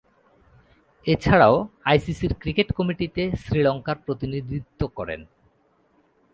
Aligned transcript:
এছাড়াও 1.07 1.55
আইসিসি’র 1.85 2.33
ক্রিকেট 2.39 2.69
কমিটিতে 2.73 3.23
শ্রীলঙ্কার 3.43 3.97
প্রতিনিধিত্ব 4.05 4.81
করেন। 4.97 5.21